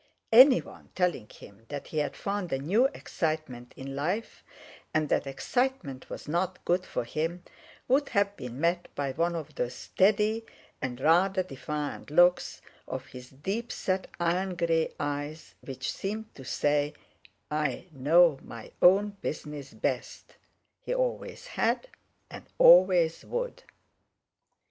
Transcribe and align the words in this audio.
Anyone 0.33 0.89
telling 0.95 1.29
him 1.29 1.65
that 1.67 1.85
he 1.89 1.99
had 1.99 2.15
found 2.15 2.51
a 2.51 2.57
new 2.57 2.87
excitement 2.87 3.71
in 3.77 3.95
life 3.95 4.43
and 4.95 5.09
that 5.09 5.27
excitement 5.27 6.09
was 6.09 6.27
not 6.27 6.57
good 6.65 6.87
for 6.87 7.03
him, 7.03 7.43
would 7.87 8.09
have 8.09 8.35
been 8.35 8.59
met 8.59 8.87
by 8.95 9.11
one 9.11 9.35
of 9.35 9.53
those 9.53 9.75
steady 9.75 10.43
and 10.81 10.99
rather 10.99 11.43
defiant 11.43 12.09
looks 12.09 12.63
of 12.87 13.05
his 13.05 13.29
deep 13.29 13.71
set 13.71 14.07
iron 14.19 14.55
grey 14.55 14.91
eyes, 14.99 15.53
which 15.63 15.91
seemed 15.93 16.33
to 16.33 16.43
say: 16.43 16.95
"I 17.51 17.85
know 17.91 18.39
my 18.43 18.71
own 18.81 19.17
business 19.21 19.71
best." 19.71 20.33
He 20.83 20.95
always 20.95 21.45
had 21.45 21.87
and 22.31 22.47
always 22.57 23.23
would. 23.23 23.61